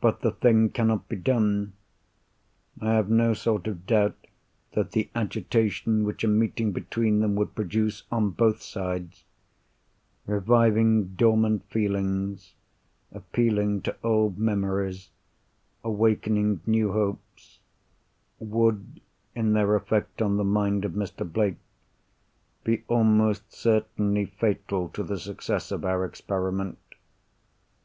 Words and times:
But 0.00 0.20
the 0.20 0.30
thing 0.30 0.68
cannot 0.68 1.08
be 1.08 1.16
done. 1.16 1.72
I 2.80 2.92
have 2.92 3.10
no 3.10 3.34
sort 3.34 3.66
of 3.66 3.84
doubt 3.84 4.14
that 4.74 4.92
the 4.92 5.10
agitation 5.12 6.04
which 6.04 6.22
a 6.22 6.28
meeting 6.28 6.70
between 6.70 7.18
them 7.18 7.34
would 7.34 7.56
produce 7.56 8.04
on 8.12 8.30
both 8.30 8.62
sides—reviving 8.62 11.16
dormant 11.16 11.64
feelings, 11.68 12.54
appealing 13.10 13.82
to 13.82 13.96
old 14.04 14.38
memories, 14.38 15.10
awakening 15.82 16.60
new 16.64 16.92
hopes—would, 16.92 19.00
in 19.34 19.52
their 19.54 19.74
effect 19.74 20.22
on 20.22 20.36
the 20.36 20.44
mind 20.44 20.84
of 20.84 20.92
Mr. 20.92 21.28
Blake, 21.28 21.56
be 22.62 22.84
almost 22.86 23.52
certainly 23.52 24.26
fatal 24.26 24.88
to 24.90 25.02
the 25.02 25.18
success 25.18 25.72
of 25.72 25.84
our 25.84 26.04
experiment. 26.04 26.78